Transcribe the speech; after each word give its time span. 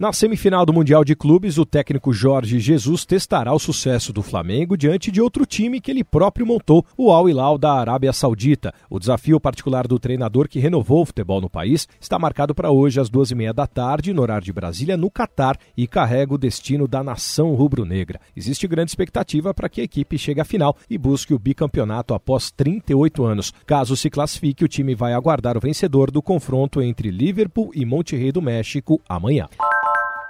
Na 0.00 0.14
semifinal 0.14 0.64
do 0.64 0.72
Mundial 0.72 1.04
de 1.04 1.14
Clubes, 1.14 1.58
o 1.58 1.66
técnico 1.66 2.10
Jorge 2.10 2.58
Jesus 2.58 3.04
testará 3.04 3.52
o 3.52 3.58
sucesso 3.58 4.14
do 4.14 4.22
Flamengo 4.22 4.74
diante 4.74 5.10
de 5.10 5.20
outro 5.20 5.44
time 5.44 5.78
que 5.78 5.90
ele 5.90 6.02
próprio 6.02 6.46
montou, 6.46 6.82
o 6.96 7.12
Al 7.12 7.28
Hilal 7.28 7.58
da 7.58 7.74
Arábia 7.74 8.10
Saudita. 8.10 8.72
O 8.88 8.98
desafio 8.98 9.38
particular 9.38 9.86
do 9.86 9.98
treinador 9.98 10.48
que 10.48 10.58
renovou 10.58 11.02
o 11.02 11.04
futebol 11.04 11.38
no 11.38 11.50
país 11.50 11.86
está 12.00 12.18
marcado 12.18 12.54
para 12.54 12.70
hoje 12.70 12.98
às 12.98 13.10
duas 13.10 13.30
e 13.30 13.34
meia 13.34 13.52
da 13.52 13.66
tarde, 13.66 14.14
no 14.14 14.22
horário 14.22 14.42
de 14.42 14.54
Brasília, 14.54 14.96
no 14.96 15.10
Catar, 15.10 15.58
e 15.76 15.86
carrega 15.86 16.32
o 16.32 16.38
destino 16.38 16.88
da 16.88 17.04
nação 17.04 17.54
rubro-negra. 17.54 18.18
Existe 18.34 18.66
grande 18.66 18.92
expectativa 18.92 19.52
para 19.52 19.68
que 19.68 19.82
a 19.82 19.84
equipe 19.84 20.16
chegue 20.16 20.40
à 20.40 20.46
final 20.46 20.74
e 20.88 20.96
busque 20.96 21.34
o 21.34 21.38
bicampeonato 21.38 22.14
após 22.14 22.50
38 22.50 23.22
anos. 23.22 23.52
Caso 23.66 23.94
se 23.94 24.08
classifique, 24.08 24.64
o 24.64 24.68
time 24.68 24.94
vai 24.94 25.12
aguardar 25.12 25.58
o 25.58 25.60
vencedor 25.60 26.10
do 26.10 26.22
confronto 26.22 26.80
entre 26.80 27.10
Liverpool 27.10 27.70
e 27.74 27.84
Monterrey 27.84 28.32
do 28.32 28.40
México 28.40 28.98
amanhã 29.06 29.46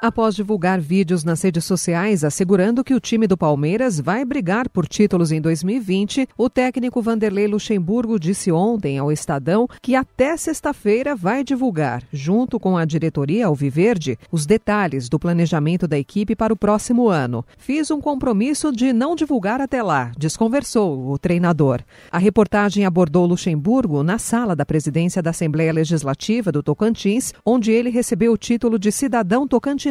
após 0.03 0.35
divulgar 0.35 0.81
vídeos 0.81 1.25
nas 1.25 1.43
redes 1.43 1.65
sociais 1.65 2.25
assegurando 2.25 2.83
que 2.83 2.95
o 2.95 3.01
time 3.01 3.27
do 3.27 3.37
Palmeiras 3.37 4.01
vai 4.01 4.25
brigar 4.25 4.69
por 4.69 4.87
títulos 4.87 5.31
em 5.31 5.41
2020, 5.41 6.29
o 6.39 6.49
técnico 6.49 7.03
Vanderlei 7.03 7.47
Luxemburgo 7.47 8.19
disse 8.19 8.51
ontem 8.51 8.99
ao 8.99 9.13
Estadão 9.13 9.69
que 9.83 9.95
até 9.95 10.37
sexta-feira 10.37 11.15
vai 11.15 11.45
divulgar, 11.45 12.03
junto 12.13 12.59
com 12.59 12.77
a 12.77 12.85
diretoria 12.85 13.47
Alviverde, 13.47 14.19
os 14.33 14.47
detalhes 14.47 15.09
do 15.09 15.19
planejamento 15.19 15.87
da 15.87 15.99
equipe 15.99 16.35
para 16.35 16.53
o 16.53 16.57
próximo 16.57 17.09
ano. 17.09 17.45
Fiz 17.59 17.91
um 17.91 18.01
compromisso 18.01 18.73
de 18.73 18.93
não 18.93 19.15
divulgar 19.15 19.61
até 19.61 19.83
lá, 19.83 20.13
desconversou 20.17 21.11
o 21.11 21.19
treinador. 21.19 21.83
A 22.11 22.19
reportagem 22.19 22.87
abordou 22.87 23.27
Luxemburgo 23.27 24.03
na 24.03 24.19
sala 24.19 24.57
da 24.57 24.65
presidência 24.65 25.23
da 25.23 25.31
Assembleia 25.31 25.73
Legislativa 25.73 26.51
do 26.51 26.63
Tocantins, 26.63 27.35
onde 27.45 27.71
ele 27.71 27.91
recebeu 27.91 28.33
o 28.33 28.39
título 28.39 28.79
de 28.79 28.91
cidadão 28.91 29.47
tocantinense 29.47 29.90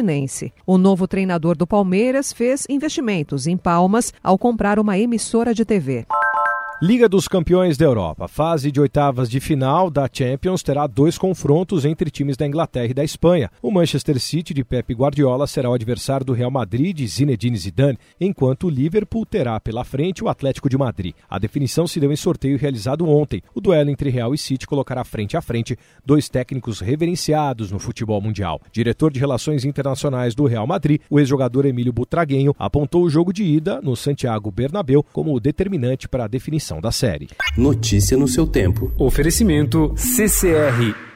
o 0.66 0.78
novo 0.78 1.06
treinador 1.06 1.56
do 1.56 1.66
Palmeiras 1.66 2.32
fez 2.32 2.66
investimentos 2.68 3.46
em 3.46 3.56
Palmas 3.56 4.12
ao 4.22 4.38
comprar 4.38 4.78
uma 4.78 4.98
emissora 4.98 5.54
de 5.54 5.64
TV. 5.64 6.06
Liga 6.82 7.10
dos 7.10 7.28
Campeões 7.28 7.76
da 7.76 7.84
Europa. 7.84 8.26
Fase 8.26 8.72
de 8.72 8.80
oitavas 8.80 9.28
de 9.28 9.38
final 9.38 9.90
da 9.90 10.08
Champions 10.10 10.62
terá 10.62 10.86
dois 10.86 11.18
confrontos 11.18 11.84
entre 11.84 12.10
times 12.10 12.38
da 12.38 12.46
Inglaterra 12.46 12.86
e 12.86 12.94
da 12.94 13.04
Espanha. 13.04 13.50
O 13.60 13.70
Manchester 13.70 14.18
City 14.18 14.54
de 14.54 14.64
Pep 14.64 14.94
Guardiola 14.94 15.46
será 15.46 15.68
o 15.68 15.74
adversário 15.74 16.24
do 16.24 16.32
Real 16.32 16.50
Madrid 16.50 16.96
de 16.96 17.06
Zinedine 17.06 17.58
Zidane, 17.58 17.98
enquanto 18.18 18.66
o 18.66 18.70
Liverpool 18.70 19.26
terá 19.26 19.60
pela 19.60 19.84
frente 19.84 20.24
o 20.24 20.28
Atlético 20.30 20.70
de 20.70 20.78
Madrid. 20.78 21.12
A 21.28 21.38
definição 21.38 21.86
se 21.86 22.00
deu 22.00 22.10
em 22.10 22.16
sorteio 22.16 22.56
realizado 22.56 23.06
ontem. 23.06 23.42
O 23.54 23.60
duelo 23.60 23.90
entre 23.90 24.08
Real 24.08 24.32
e 24.32 24.38
City 24.38 24.66
colocará 24.66 25.04
frente 25.04 25.36
a 25.36 25.42
frente 25.42 25.76
dois 26.02 26.30
técnicos 26.30 26.80
reverenciados 26.80 27.70
no 27.70 27.78
futebol 27.78 28.22
mundial. 28.22 28.58
Diretor 28.72 29.12
de 29.12 29.20
Relações 29.20 29.66
Internacionais 29.66 30.34
do 30.34 30.46
Real 30.46 30.66
Madrid, 30.66 31.02
o 31.10 31.20
ex-jogador 31.20 31.66
Emílio 31.66 31.92
Butraguenho, 31.92 32.56
apontou 32.58 33.02
o 33.02 33.10
jogo 33.10 33.34
de 33.34 33.44
ida 33.44 33.82
no 33.82 33.94
Santiago 33.94 34.50
Bernabéu 34.50 35.04
como 35.12 35.38
determinante 35.38 36.08
para 36.08 36.24
a 36.24 36.28
definição 36.28 36.69
da 36.78 36.92
série. 36.92 37.28
Notícia 37.56 38.18
no 38.18 38.28
seu 38.28 38.46
tempo. 38.46 38.92
Oferecimento 38.98 39.94
CCR 39.96 41.09